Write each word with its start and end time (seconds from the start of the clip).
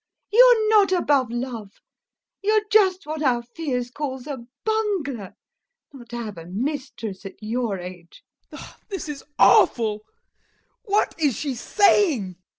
You're 0.31 0.69
not 0.69 0.91
above 0.91 1.29
love, 1.29 1.73
you're 2.41 2.63
just 2.71 3.05
what 3.05 3.21
our 3.21 3.43
Fiers 3.43 3.91
calls 3.91 4.25
a 4.25 4.39
bungler. 4.65 5.35
Not 5.93 6.09
to 6.09 6.17
have 6.17 6.39
a 6.39 6.47
mistress 6.47 7.23
at 7.23 7.35
your 7.39 7.77
age! 7.77 8.23
TROFIMOV. 8.49 8.51
[In 8.51 8.57
horror] 8.63 8.77
This 8.89 9.07
is 9.07 9.23
awful! 9.37 10.01
What 10.85 11.13
is 11.19 11.35
she 11.35 11.53
saying? 11.53 12.37